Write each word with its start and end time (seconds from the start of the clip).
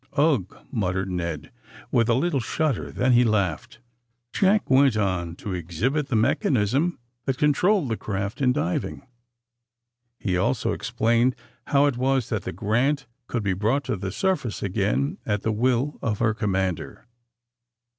"Ugh!" 0.17 0.65
muttered 0.71 1.11
Ned, 1.11 1.51
with 1.91 2.09
a 2.09 2.15
little 2.15 2.39
shudder. 2.39 2.91
Then 2.91 3.11
he 3.11 3.23
laughed. 3.23 3.77
Jack 4.33 4.67
went 4.67 4.97
on 4.97 5.35
to 5.35 5.53
exhibit 5.53 6.07
the 6.07 6.15
mechanism 6.15 6.97
that 7.25 7.37
controlled 7.37 7.87
the 7.89 7.97
craft 7.97 8.41
in 8.41 8.51
diving. 8.51 9.05
He 10.17 10.35
also 10.35 10.71
ex 10.73 10.89
plained 10.89 11.35
how 11.67 11.85
it 11.85 11.97
was 11.97 12.29
that 12.29 12.45
the 12.45 12.51
"Grant" 12.51 13.05
could 13.27 13.43
be 13.43 13.53
brought 13.53 13.83
to 13.83 13.95
the 13.95 14.11
surface 14.11 14.63
again 14.63 15.19
at 15.23 15.43
the 15.43 15.51
will 15.51 15.99
of 16.01 16.17
her 16.17 16.33
commander. 16.33 17.05